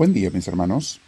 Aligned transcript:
Buen 0.00 0.14
día 0.14 0.30
mis 0.30 0.48
hermanos. 0.48 0.98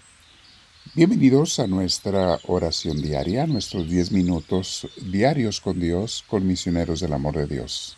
Bienvenidos 0.94 1.58
a 1.60 1.66
nuestra 1.66 2.38
oración 2.46 3.00
diaria, 3.00 3.46
nuestros 3.46 3.88
10 3.88 4.12
minutos 4.12 4.86
diarios 5.00 5.62
con 5.62 5.80
Dios, 5.80 6.22
con 6.28 6.46
misioneros 6.46 7.00
del 7.00 7.14
amor 7.14 7.36
de 7.36 7.46
Dios. 7.46 7.96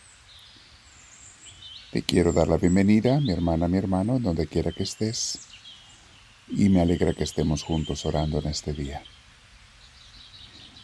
Te 1.91 2.03
quiero 2.03 2.33
dar 2.33 2.47
la 2.47 2.59
bienvenida, 2.59 3.19
mi 3.19 3.33
hermana, 3.33 3.67
mi 3.67 3.77
hermano, 3.77 4.21
donde 4.21 4.47
quiera 4.47 4.71
que 4.71 4.85
estés, 4.85 5.41
y 6.49 6.69
me 6.69 6.81
alegra 6.81 7.13
que 7.13 7.25
estemos 7.25 7.65
juntos 7.65 8.07
orando 8.07 8.39
en 8.39 8.47
este 8.47 8.73
día. 8.73 9.03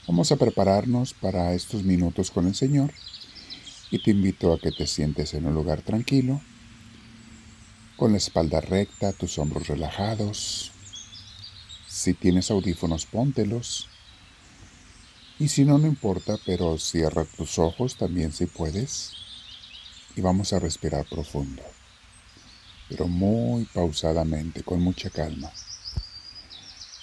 Vamos 0.08 0.32
a 0.32 0.36
prepararnos 0.36 1.14
para 1.14 1.54
estos 1.54 1.84
minutos 1.84 2.32
con 2.32 2.48
el 2.48 2.56
Señor 2.56 2.92
y 3.92 4.02
te 4.02 4.10
invito 4.10 4.52
a 4.52 4.58
que 4.58 4.72
te 4.72 4.88
sientes 4.88 5.34
en 5.34 5.46
un 5.46 5.54
lugar 5.54 5.82
tranquilo 5.82 6.40
con 8.00 8.12
la 8.12 8.16
espalda 8.16 8.62
recta, 8.62 9.12
tus 9.12 9.38
hombros 9.38 9.68
relajados. 9.68 10.72
Si 11.86 12.14
tienes 12.14 12.50
audífonos, 12.50 13.04
póntelos. 13.04 13.90
Y 15.38 15.48
si 15.48 15.66
no, 15.66 15.76
no 15.76 15.86
importa, 15.86 16.38
pero 16.46 16.78
cierra 16.78 17.26
tus 17.26 17.58
ojos 17.58 17.96
también 17.96 18.32
si 18.32 18.46
puedes. 18.46 19.12
Y 20.16 20.22
vamos 20.22 20.54
a 20.54 20.58
respirar 20.58 21.04
profundo, 21.10 21.62
pero 22.88 23.06
muy 23.06 23.66
pausadamente, 23.66 24.62
con 24.62 24.80
mucha 24.80 25.10
calma. 25.10 25.52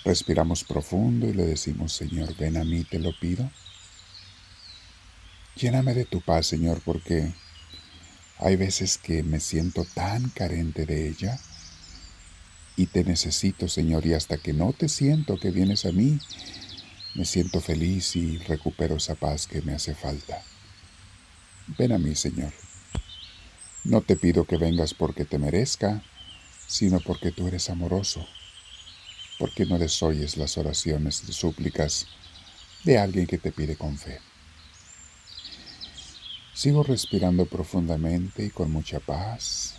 Respiramos 0.04 0.64
profundo 0.64 1.28
y 1.28 1.34
le 1.34 1.44
decimos, 1.44 1.94
Señor, 1.94 2.36
ven 2.38 2.58
a 2.58 2.64
mí, 2.64 2.84
te 2.86 2.98
lo 2.98 3.12
pido. 3.20 3.52
Lléname 5.58 5.94
de 5.94 6.06
tu 6.06 6.22
paz, 6.22 6.48
Señor, 6.48 6.82
porque 6.84 7.36
hay 8.40 8.56
veces 8.56 8.98
que 8.98 9.24
me 9.24 9.40
siento 9.40 9.86
tan 9.94 10.30
carente 10.30 10.86
de 10.86 11.08
ella 11.10 11.40
y 12.76 12.86
te 12.86 13.04
necesito, 13.04 13.68
Señor, 13.68 14.06
y 14.06 14.14
hasta 14.14 14.38
que 14.38 14.54
no 14.54 14.74
te 14.74 14.88
siento 14.88 15.40
que 15.40 15.50
vienes 15.50 15.86
a 15.86 15.92
mí, 15.92 16.20
me 17.16 17.26
siento 17.26 17.60
feliz 17.60 18.16
y 18.16 18.38
recupero 18.38 18.98
esa 18.98 19.16
paz 19.16 19.48
que 19.48 19.62
me 19.64 19.74
hace 19.74 19.96
falta. 19.96 20.44
Ven 21.78 21.92
a 21.92 21.98
mí, 21.98 22.16
Señor. 22.16 22.54
No 23.84 24.02
te 24.02 24.16
pido 24.16 24.46
que 24.46 24.58
vengas 24.58 24.94
porque 24.94 25.26
te 25.26 25.40
merezca, 25.40 26.04
sino 26.68 27.00
porque 27.00 27.32
tú 27.32 27.48
eres 27.48 27.70
amoroso, 27.70 28.28
porque 29.40 29.66
no 29.66 29.80
desoyes 29.80 30.38
las 30.38 30.58
oraciones 30.58 31.24
y 31.28 31.34
súplicas 31.34 32.06
de 32.84 33.00
alguien 33.00 33.26
que 33.26 33.40
te 33.40 33.52
pide 33.52 33.76
con 33.76 33.98
fe. 33.98 34.20
Sigo 36.58 36.82
respirando 36.82 37.46
profundamente 37.46 38.46
y 38.46 38.50
con 38.50 38.72
mucha 38.72 39.00
paz, 39.00 39.76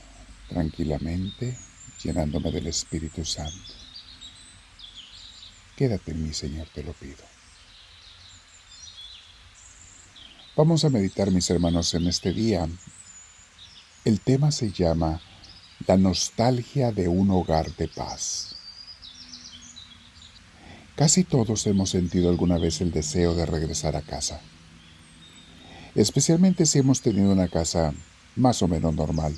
tranquilamente, 0.48 1.58
llenándome 2.04 2.52
del 2.52 2.68
Espíritu 2.68 3.24
Santo. 3.24 3.72
Quédate 5.74 6.12
en 6.12 6.22
mí, 6.22 6.32
Señor, 6.32 6.68
te 6.72 6.84
lo 6.84 6.92
pido. 6.92 7.24
Vamos 10.54 10.84
a 10.84 10.88
meditar, 10.88 11.32
mis 11.32 11.50
hermanos, 11.50 11.92
en 11.94 12.06
este 12.06 12.32
día. 12.32 12.68
El 14.04 14.20
tema 14.20 14.52
se 14.52 14.70
llama 14.70 15.20
La 15.84 15.96
nostalgia 15.96 16.92
de 16.92 17.08
un 17.08 17.32
hogar 17.32 17.74
de 17.74 17.88
paz. 17.88 18.54
Casi 20.94 21.24
todos 21.24 21.66
hemos 21.66 21.90
sentido 21.90 22.28
alguna 22.28 22.56
vez 22.56 22.80
el 22.80 22.92
deseo 22.92 23.34
de 23.34 23.46
regresar 23.46 23.96
a 23.96 24.02
casa 24.02 24.40
especialmente 26.00 26.64
si 26.64 26.78
hemos 26.78 27.00
tenido 27.00 27.32
una 27.32 27.48
casa 27.48 27.92
más 28.36 28.62
o 28.62 28.68
menos 28.68 28.94
normal. 28.94 29.36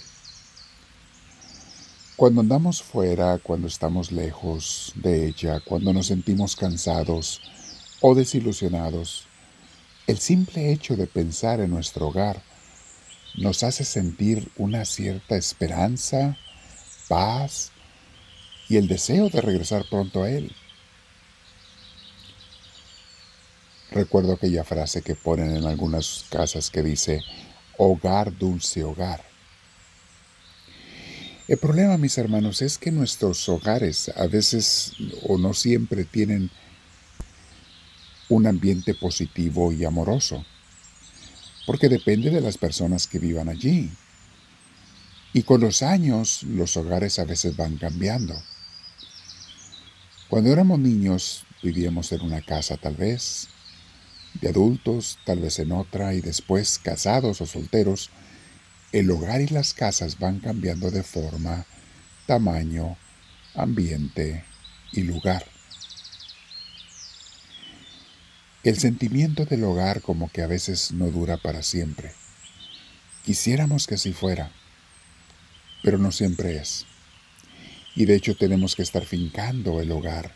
Cuando 2.17 2.42
andamos 2.42 2.83
fuera, 2.83 3.39
cuando 3.39 3.67
estamos 3.67 4.12
lejos 4.12 4.92
de 4.95 5.27
ella, 5.27 5.61
cuando 5.61 5.95
nos 5.95 6.08
sentimos 6.08 6.57
cansados 6.57 7.40
o 8.02 8.14
desilusionados, 8.14 9.24
el 10.07 10.18
simple 10.18 10.70
hecho 10.70 10.96
de 10.96 11.07
pensar 11.07 11.61
en 11.61 11.70
nuestro 11.70 12.08
hogar 12.08 12.42
nos 13.39 13.62
hace 13.62 13.86
sentir 13.86 14.51
una 14.58 14.85
cierta 14.85 15.36
esperanza, 15.36 16.36
paz 17.08 17.70
y 18.68 18.77
el 18.77 18.86
deseo 18.86 19.30
de 19.30 19.40
regresar 19.40 19.86
pronto 19.89 20.24
a 20.24 20.30
él. 20.30 20.55
Recuerdo 24.00 24.33
aquella 24.33 24.64
frase 24.64 25.02
que 25.02 25.14
ponen 25.14 25.55
en 25.55 25.66
algunas 25.66 26.24
casas 26.30 26.70
que 26.70 26.83
dice, 26.83 27.22
hogar, 27.77 28.34
dulce 28.34 28.83
hogar. 28.83 29.22
El 31.46 31.58
problema, 31.58 31.98
mis 31.98 32.16
hermanos, 32.16 32.62
es 32.62 32.78
que 32.78 32.92
nuestros 32.92 33.46
hogares 33.50 34.11
a 34.16 34.27
veces 34.27 34.94
o 35.28 35.36
no 35.36 35.52
siempre 35.52 36.06
tienen 36.06 36.50
un 38.30 38.46
ambiente 38.46 38.94
positivo 38.94 39.70
y 39.70 39.84
amoroso, 39.84 40.46
porque 41.67 41.90
depende 41.90 42.30
de 42.30 42.40
las 42.40 42.56
personas 42.56 43.06
que 43.06 43.18
vivan 43.18 43.50
allí. 43.50 43.90
Y 45.34 45.42
con 45.42 45.61
los 45.61 45.82
años 45.82 46.42
los 46.44 46.74
hogares 46.78 47.18
a 47.18 47.27
veces 47.27 47.55
van 47.55 47.77
cambiando. 47.77 48.34
Cuando 50.30 50.50
éramos 50.50 50.78
niños 50.78 51.44
vivíamos 51.62 52.11
en 52.12 52.22
una 52.22 52.40
casa 52.40 52.78
tal 52.78 52.96
vez, 52.96 53.50
de 54.35 54.48
adultos, 54.48 55.18
tal 55.24 55.41
vez 55.41 55.58
en 55.58 55.73
otra, 55.73 56.14
y 56.14 56.20
después 56.20 56.79
casados 56.79 57.41
o 57.41 57.46
solteros, 57.46 58.11
el 58.92 59.11
hogar 59.11 59.41
y 59.41 59.46
las 59.48 59.74
casas 59.74 60.18
van 60.18 60.41
cambiando 60.41 60.91
de 60.91 61.02
forma, 61.02 61.67
tamaño, 62.27 62.96
ambiente 63.55 64.45
y 64.92 65.02
lugar. 65.02 65.45
El 68.63 68.79
sentimiento 68.79 69.46
del 69.46 69.64
hogar 69.64 70.02
como 70.02 70.30
que 70.30 70.42
a 70.42 70.47
veces 70.47 70.92
no 70.92 71.11
dura 71.11 71.39
para 71.39 71.62
siempre. 71.62 72.12
Quisiéramos 73.24 73.86
que 73.86 73.95
así 73.95 74.12
fuera, 74.12 74.51
pero 75.83 75.98
no 75.98 76.12
siempre 76.12 76.57
es. 76.57 76.86
Y 77.95 78.05
de 78.05 78.17
hecho 78.17 78.36
tenemos 78.36 78.77
que 78.77 78.83
estar 78.83 79.05
fincando 79.05 79.80
el 79.80 79.91
hogar 79.92 80.33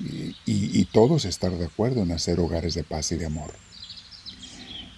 y, 0.00 0.84
todos 0.86 1.24
estar 1.24 1.52
de 1.52 1.66
acuerdo 1.66 2.02
en 2.02 2.12
hacer 2.12 2.40
hogares 2.40 2.74
de 2.74 2.84
paz 2.84 3.12
y 3.12 3.16
de 3.16 3.26
amor. 3.26 3.52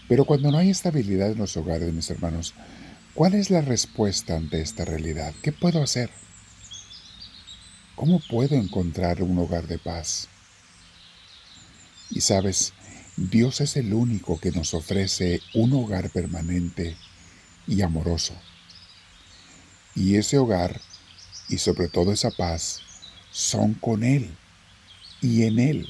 Pero 0.09 0.25
cuando 0.25 0.51
no 0.51 0.59
hay 0.59 0.71
estabilidad 0.71 1.31
en 1.31 1.39
los 1.39 1.57
hogares, 1.57 1.93
mis 1.93 2.11
hermanos, 2.11 2.55
¿cuál 3.15 3.35
es 3.35 3.51
la 3.51 3.61
respuesta 3.61 4.37
ante 4.37 4.61
esta 4.61 4.85
realidad? 4.85 5.35
¿Qué 5.43 5.53
puedo 5.53 5.83
hacer? 5.83 6.11
¿Cómo 7.95 8.21
puedo 8.21 8.57
encontrar 8.57 9.23
un 9.23 9.39
hogar 9.39 9.67
de 9.67 9.79
paz? 9.79 10.29
Y 12.11 12.21
sabes, 12.21 12.73
Dios 13.17 13.61
es 13.61 13.77
el 13.77 13.95
único 13.95 14.39
que 14.39 14.53
nos 14.53 14.75
ofrece 14.75 15.41
un 15.55 15.73
hogar 15.73 16.11
permanente 16.11 16.97
y 17.67 17.83
amoroso. 17.83 18.35
Y 19.95 20.17
ese 20.17 20.39
hogar, 20.39 20.81
y 21.49 21.59
sobre 21.59 21.89
todo 21.89 22.13
esa 22.13 22.31
paz, 22.31 22.83
son 23.31 23.75
con 23.75 24.05
Él 24.05 24.37
y 25.21 25.45
en 25.45 25.59
Él. 25.59 25.89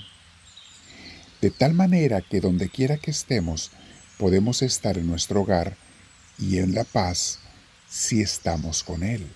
De 1.41 1.51
tal 1.51 1.75
manera 1.75 2.23
que 2.23 2.41
donde 2.41 2.69
quiera 2.69 2.97
que 2.97 3.11
estemos, 3.11 3.71
podemos 4.19 4.63
estar 4.63 4.97
en 4.97 5.07
nuestro 5.07 5.43
hogar 5.43 5.77
y 6.39 6.59
en 6.59 6.75
la 6.75 6.85
paz 6.85 7.39
si 7.89 8.23
estamos 8.23 8.83
con 8.83 9.03
Él. 9.03 9.27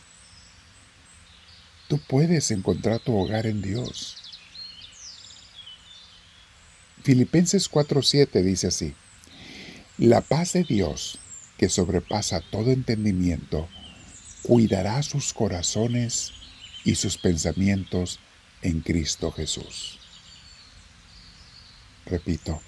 Tú 1.88 2.00
puedes 2.08 2.50
encontrar 2.50 3.00
tu 3.00 3.16
hogar 3.16 3.46
en 3.46 3.62
Dios. 3.62 4.16
Filipenses 7.02 7.68
4:7 7.70 8.42
dice 8.42 8.68
así, 8.68 8.94
La 9.98 10.20
paz 10.20 10.52
de 10.52 10.64
Dios, 10.64 11.18
que 11.58 11.68
sobrepasa 11.68 12.40
todo 12.40 12.70
entendimiento, 12.70 13.68
cuidará 14.42 15.02
sus 15.02 15.32
corazones 15.32 16.32
y 16.84 16.94
sus 16.94 17.18
pensamientos 17.18 18.20
en 18.62 18.80
Cristo 18.80 19.30
Jesús. 19.32 19.98
Repito, 22.06 22.60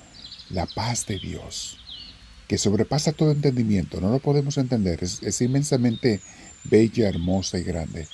la 0.50 0.66
paz 0.66 1.06
de 1.06 1.18
Dios, 1.18 1.78
que 2.48 2.58
sobrepasa 2.58 3.12
todo 3.12 3.32
entendimiento, 3.32 4.00
no 4.00 4.10
lo 4.10 4.18
podemos 4.18 4.58
entender, 4.58 5.02
es, 5.02 5.40
inmensamente 5.40 6.20
bella, 6.64 7.08
hermosa 7.08 7.58
y 7.58 7.62
grande. 7.62 8.06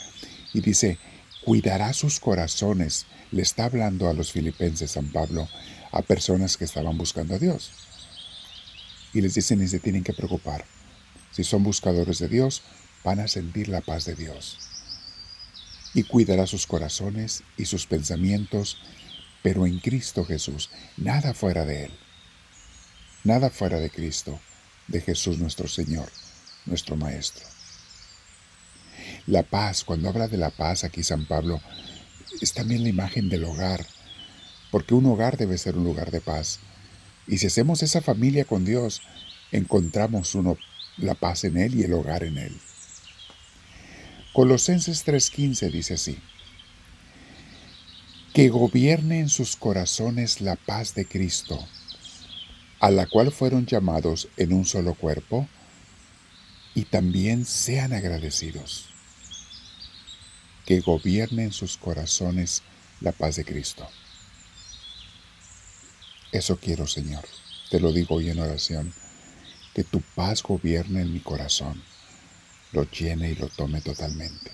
Y 0.54 0.60
dice, 0.60 0.98
cuidará 1.44 1.92
sus 1.92 2.20
corazones. 2.20 3.06
Le 3.30 3.42
está 3.42 3.66
hablando 3.66 4.08
a 4.08 4.14
los 4.14 4.32
filipenses 4.32 4.92
San 4.92 5.10
Pablo, 5.12 5.48
a 5.92 6.02
personas 6.02 6.56
que 6.56 6.64
estaban 6.64 6.96
buscando 6.96 7.34
a 7.34 7.38
Dios. 7.38 7.70
Y 9.12 9.20
les 9.20 9.34
dice, 9.34 9.56
ni 9.56 9.68
se 9.68 9.80
tienen 9.80 10.04
que 10.04 10.12
preocupar. 10.12 10.64
Si 11.30 11.44
son 11.44 11.62
buscadores 11.62 12.18
de 12.18 12.28
Dios, 12.28 12.62
van 13.04 13.20
a 13.20 13.28
sentir 13.28 13.68
la 13.68 13.80
paz 13.80 14.04
de 14.04 14.14
Dios 14.14 14.58
y 15.94 16.04
cuidará 16.04 16.46
sus 16.46 16.66
corazones 16.66 17.42
y 17.56 17.64
sus 17.64 17.86
pensamientos, 17.86 18.78
pero 19.42 19.66
en 19.66 19.78
Cristo 19.78 20.24
Jesús, 20.24 20.70
nada 20.96 21.34
fuera 21.34 21.64
de 21.64 21.84
Él. 21.86 21.92
Nada 23.24 23.50
fuera 23.50 23.78
de 23.80 23.90
Cristo, 23.90 24.38
de 24.86 25.00
Jesús 25.00 25.38
nuestro 25.38 25.68
Señor, 25.68 26.10
nuestro 26.66 26.96
Maestro. 26.96 27.46
La 29.26 29.42
paz, 29.42 29.84
cuando 29.84 30.08
habla 30.08 30.28
de 30.28 30.38
la 30.38 30.50
paz 30.50 30.84
aquí 30.84 31.02
San 31.02 31.26
Pablo, 31.26 31.60
es 32.40 32.52
también 32.52 32.82
la 32.82 32.88
imagen 32.88 33.28
del 33.28 33.44
hogar, 33.44 33.86
porque 34.70 34.94
un 34.94 35.06
hogar 35.06 35.36
debe 35.36 35.58
ser 35.58 35.76
un 35.76 35.84
lugar 35.84 36.10
de 36.10 36.20
paz. 36.20 36.60
Y 37.26 37.38
si 37.38 37.48
hacemos 37.48 37.82
esa 37.82 38.00
familia 38.00 38.44
con 38.44 38.64
Dios, 38.64 39.02
encontramos 39.52 40.34
uno, 40.34 40.56
la 40.96 41.14
paz 41.14 41.44
en 41.44 41.58
Él 41.58 41.74
y 41.74 41.82
el 41.82 41.92
hogar 41.92 42.24
en 42.24 42.38
Él. 42.38 42.60
Colosenses 44.38 45.04
3:15 45.04 45.68
dice 45.68 45.94
así, 45.94 46.16
que 48.32 48.50
gobierne 48.50 49.18
en 49.18 49.28
sus 49.28 49.56
corazones 49.56 50.40
la 50.40 50.54
paz 50.54 50.94
de 50.94 51.06
Cristo, 51.06 51.66
a 52.78 52.92
la 52.92 53.06
cual 53.06 53.32
fueron 53.32 53.66
llamados 53.66 54.28
en 54.36 54.52
un 54.52 54.64
solo 54.64 54.94
cuerpo, 54.94 55.48
y 56.72 56.84
también 56.84 57.46
sean 57.46 57.92
agradecidos 57.92 58.90
que 60.66 60.78
gobierne 60.78 61.42
en 61.42 61.52
sus 61.52 61.76
corazones 61.76 62.62
la 63.00 63.10
paz 63.10 63.34
de 63.34 63.44
Cristo. 63.44 63.88
Eso 66.30 66.58
quiero, 66.58 66.86
Señor. 66.86 67.24
Te 67.70 67.80
lo 67.80 67.90
digo 67.92 68.14
hoy 68.14 68.30
en 68.30 68.38
oración. 68.38 68.94
Que 69.74 69.82
tu 69.82 70.00
paz 70.00 70.44
gobierne 70.44 71.02
en 71.02 71.12
mi 71.12 71.18
corazón, 71.18 71.82
lo 72.72 72.84
llene 72.90 73.30
y 73.30 73.34
lo 73.34 73.48
tome 73.48 73.80
totalmente. 73.80 74.50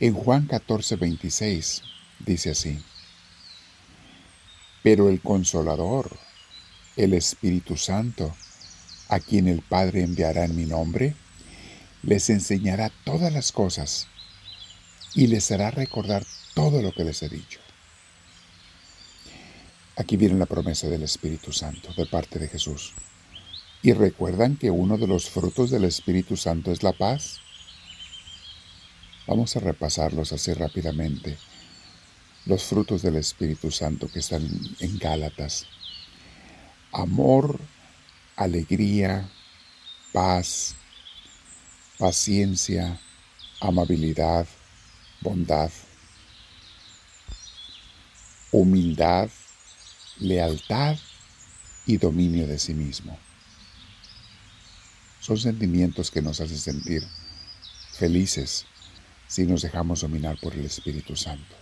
En 0.00 0.14
Juan 0.14 0.46
14, 0.46 0.96
26 0.96 1.82
dice 2.20 2.50
así, 2.50 2.82
Pero 4.82 5.08
el 5.08 5.20
consolador, 5.20 6.16
el 6.96 7.14
Espíritu 7.14 7.76
Santo, 7.76 8.34
a 9.08 9.20
quien 9.20 9.48
el 9.48 9.62
Padre 9.62 10.02
enviará 10.02 10.44
en 10.44 10.54
mi 10.56 10.66
nombre, 10.66 11.14
les 12.02 12.30
enseñará 12.30 12.92
todas 13.04 13.32
las 13.32 13.52
cosas 13.52 14.06
y 15.14 15.26
les 15.26 15.50
hará 15.50 15.70
recordar 15.70 16.24
todo 16.54 16.80
lo 16.82 16.92
que 16.92 17.04
les 17.04 17.22
he 17.22 17.28
dicho. 17.28 17.60
Aquí 19.96 20.16
viene 20.16 20.38
la 20.38 20.46
promesa 20.46 20.88
del 20.88 21.02
Espíritu 21.02 21.52
Santo 21.52 21.92
de 21.96 22.06
parte 22.06 22.38
de 22.38 22.48
Jesús. 22.48 22.94
¿Y 23.82 23.92
recuerdan 23.92 24.56
que 24.56 24.70
uno 24.70 24.98
de 24.98 25.06
los 25.06 25.30
frutos 25.30 25.70
del 25.70 25.84
Espíritu 25.84 26.36
Santo 26.36 26.72
es 26.72 26.82
la 26.82 26.92
paz? 26.92 27.40
Vamos 29.26 29.54
a 29.56 29.60
repasarlos 29.60 30.32
así 30.32 30.52
rápidamente. 30.52 31.38
Los 32.46 32.64
frutos 32.64 33.02
del 33.02 33.16
Espíritu 33.16 33.70
Santo 33.70 34.08
que 34.08 34.18
están 34.18 34.48
en 34.80 34.98
Gálatas. 34.98 35.66
Amor, 36.92 37.60
alegría, 38.34 39.30
paz, 40.12 40.74
paciencia, 41.98 42.98
amabilidad, 43.60 44.48
bondad, 45.20 45.70
humildad, 48.50 49.28
lealtad 50.18 50.96
y 51.86 51.96
dominio 51.98 52.48
de 52.48 52.58
sí 52.58 52.74
mismo. 52.74 53.18
Son 55.20 55.38
sentimientos 55.38 56.10
que 56.10 56.22
nos 56.22 56.40
hacen 56.40 56.58
sentir 56.58 57.06
felices 57.92 58.66
si 59.26 59.44
nos 59.44 59.62
dejamos 59.62 60.00
dominar 60.00 60.38
por 60.40 60.54
el 60.54 60.64
Espíritu 60.64 61.16
Santo. 61.16 61.54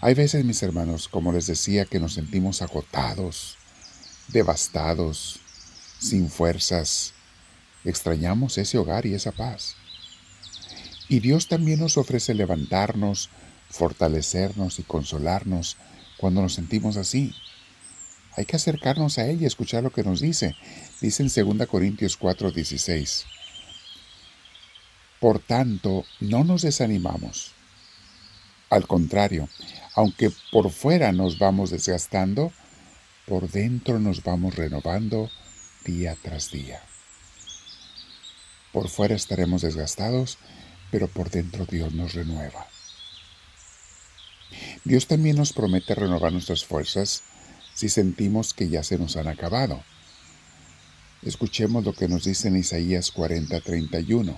Hay 0.00 0.14
veces, 0.14 0.44
mis 0.44 0.62
hermanos, 0.62 1.08
como 1.08 1.32
les 1.32 1.46
decía, 1.46 1.84
que 1.84 1.98
nos 1.98 2.14
sentimos 2.14 2.62
agotados, 2.62 3.56
devastados, 4.28 5.40
sin 5.98 6.30
fuerzas, 6.30 7.14
extrañamos 7.84 8.58
ese 8.58 8.78
hogar 8.78 9.06
y 9.06 9.14
esa 9.14 9.32
paz. 9.32 9.74
Y 11.08 11.20
Dios 11.20 11.48
también 11.48 11.80
nos 11.80 11.96
ofrece 11.96 12.34
levantarnos, 12.34 13.30
fortalecernos 13.70 14.78
y 14.78 14.82
consolarnos 14.82 15.76
cuando 16.18 16.42
nos 16.42 16.54
sentimos 16.54 16.96
así. 16.96 17.34
Hay 18.36 18.44
que 18.44 18.56
acercarnos 18.56 19.18
a 19.18 19.26
Él 19.26 19.40
y 19.40 19.46
escuchar 19.46 19.82
lo 19.82 19.90
que 19.90 20.02
nos 20.02 20.20
dice. 20.20 20.54
Dice 21.00 21.22
en 21.22 21.56
2 21.56 21.66
Corintios 21.66 22.18
4:16. 22.18 23.24
Por 25.20 25.38
tanto, 25.38 26.04
no 26.20 26.44
nos 26.44 26.62
desanimamos. 26.62 27.52
Al 28.68 28.86
contrario, 28.86 29.48
aunque 29.94 30.30
por 30.52 30.70
fuera 30.70 31.12
nos 31.12 31.38
vamos 31.38 31.70
desgastando, 31.70 32.52
por 33.24 33.48
dentro 33.50 33.98
nos 33.98 34.22
vamos 34.22 34.54
renovando 34.54 35.30
día 35.84 36.16
tras 36.20 36.50
día. 36.50 36.82
Por 38.72 38.90
fuera 38.90 39.14
estaremos 39.14 39.62
desgastados, 39.62 40.38
pero 40.90 41.08
por 41.08 41.30
dentro 41.30 41.64
Dios 41.64 41.94
nos 41.94 42.12
renueva. 42.12 42.66
Dios 44.84 45.06
también 45.06 45.36
nos 45.36 45.52
promete 45.52 45.94
renovar 45.94 46.32
nuestras 46.32 46.64
fuerzas 46.64 47.22
si 47.76 47.88
sentimos 47.88 48.54
que 48.54 48.68
ya 48.68 48.82
se 48.82 48.98
nos 48.98 49.16
han 49.16 49.28
acabado. 49.28 49.84
Escuchemos 51.22 51.84
lo 51.84 51.92
que 51.92 52.08
nos 52.08 52.24
dice 52.24 52.48
en 52.48 52.56
Isaías 52.56 53.12
40:31. 53.12 54.36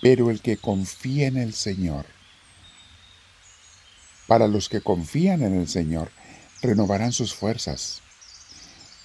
Pero 0.00 0.30
el 0.30 0.40
que 0.40 0.56
confía 0.56 1.26
en 1.26 1.38
el 1.38 1.54
Señor, 1.54 2.06
para 4.28 4.46
los 4.46 4.68
que 4.68 4.80
confían 4.80 5.42
en 5.42 5.58
el 5.58 5.66
Señor, 5.66 6.12
renovarán 6.62 7.12
sus 7.12 7.34
fuerzas, 7.34 8.00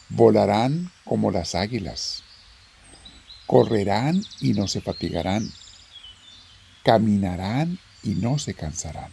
volarán 0.10 0.92
como 1.06 1.32
las 1.32 1.56
águilas 1.56 2.24
Correrán 3.52 4.24
y 4.40 4.54
no 4.54 4.70
se 4.70 4.80
fatigarán. 4.80 5.52
Caminarán 6.86 7.80
y 8.02 8.12
no 8.12 8.40
se 8.40 8.54
cansarán. 8.54 9.12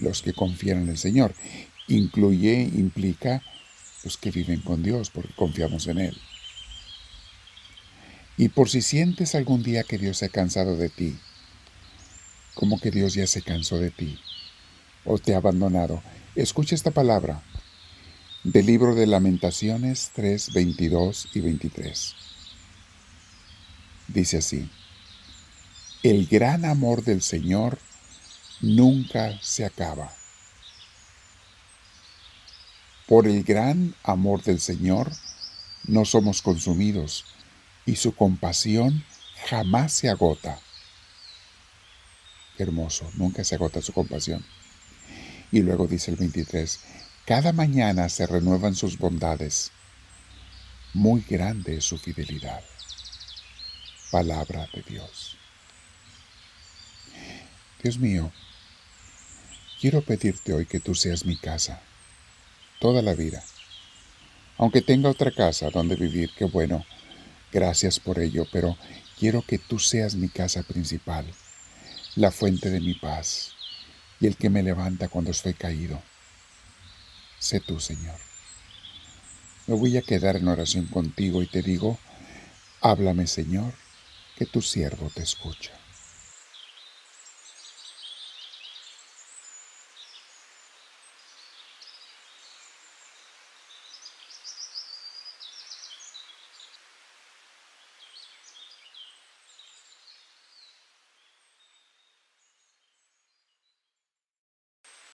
Los 0.00 0.22
que 0.22 0.32
confían 0.32 0.82
en 0.82 0.88
el 0.88 0.98
Señor. 0.98 1.34
Incluye, 1.88 2.62
implica 2.74 3.42
los 4.02 4.16
que 4.16 4.30
viven 4.30 4.60
con 4.60 4.82
Dios 4.82 5.10
porque 5.10 5.32
confiamos 5.34 5.86
en 5.86 5.98
Él. 5.98 6.16
Y 8.36 8.48
por 8.48 8.68
si 8.68 8.82
sientes 8.82 9.34
algún 9.34 9.62
día 9.62 9.84
que 9.84 9.98
Dios 9.98 10.18
se 10.18 10.26
ha 10.26 10.28
cansado 10.28 10.76
de 10.76 10.88
ti, 10.88 11.16
como 12.54 12.80
que 12.80 12.90
Dios 12.90 13.14
ya 13.14 13.26
se 13.26 13.42
cansó 13.42 13.78
de 13.78 13.90
ti 13.90 14.18
o 15.04 15.18
te 15.18 15.34
ha 15.34 15.38
abandonado, 15.38 16.02
escucha 16.34 16.74
esta 16.74 16.90
palabra 16.90 17.42
del 18.42 18.66
libro 18.66 18.94
de 18.94 19.06
Lamentaciones 19.06 20.10
3, 20.14 20.52
22 20.52 21.28
y 21.34 21.40
23. 21.40 22.14
Dice 24.08 24.38
así, 24.38 24.68
el 26.02 26.26
gran 26.26 26.64
amor 26.64 27.04
del 27.04 27.22
Señor 27.22 27.78
nunca 28.60 29.38
se 29.42 29.64
acaba. 29.64 30.12
Por 33.06 33.26
el 33.26 33.44
gran 33.44 33.94
amor 34.02 34.42
del 34.42 34.60
Señor 34.60 35.12
no 35.86 36.04
somos 36.04 36.42
consumidos 36.42 37.24
y 37.84 37.96
su 37.96 38.14
compasión 38.14 39.04
jamás 39.48 39.92
se 39.92 40.08
agota. 40.08 40.58
hermoso, 42.56 43.10
nunca 43.14 43.42
se 43.42 43.56
agota 43.56 43.82
su 43.82 43.92
compasión. 43.92 44.44
Y 45.50 45.60
luego 45.60 45.86
dice 45.86 46.10
el 46.10 46.16
23, 46.16 46.80
cada 47.26 47.52
mañana 47.52 48.08
se 48.08 48.26
renuevan 48.26 48.74
sus 48.74 48.96
bondades. 48.96 49.72
Muy 50.92 51.22
grande 51.28 51.78
es 51.78 51.84
su 51.84 51.98
fidelidad 51.98 52.62
palabra 54.14 54.68
de 54.72 54.80
Dios. 54.82 55.36
Dios 57.84 57.98
mío, 57.98 58.32
quiero 59.78 60.00
pedirte 60.00 60.54
hoy 60.54 60.64
que 60.64 60.80
tú 60.80 60.94
seas 60.94 61.26
mi 61.26 61.36
casa, 61.36 61.82
toda 62.80 63.02
la 63.02 63.12
vida. 63.12 63.44
Aunque 64.56 64.80
tenga 64.80 65.10
otra 65.10 65.30
casa 65.30 65.68
donde 65.68 65.94
vivir, 65.94 66.30
qué 66.34 66.46
bueno, 66.46 66.86
gracias 67.52 68.00
por 68.00 68.20
ello, 68.20 68.46
pero 68.50 68.78
quiero 69.18 69.42
que 69.42 69.58
tú 69.58 69.78
seas 69.78 70.14
mi 70.14 70.30
casa 70.30 70.62
principal, 70.62 71.26
la 72.16 72.30
fuente 72.30 72.70
de 72.70 72.80
mi 72.80 72.94
paz 72.94 73.52
y 74.18 74.28
el 74.28 74.38
que 74.38 74.48
me 74.48 74.62
levanta 74.62 75.08
cuando 75.08 75.32
estoy 75.32 75.52
caído. 75.52 76.02
Sé 77.38 77.60
tú, 77.60 77.80
Señor. 77.80 78.16
Me 79.66 79.74
voy 79.74 79.98
a 79.98 80.02
quedar 80.02 80.36
en 80.36 80.48
oración 80.48 80.86
contigo 80.86 81.42
y 81.42 81.46
te 81.48 81.60
digo, 81.60 81.98
háblame, 82.80 83.26
Señor, 83.26 83.74
que 84.38 84.46
tu 84.46 84.62
siervo 84.62 85.10
te 85.14 85.22
escucha. 85.22 85.83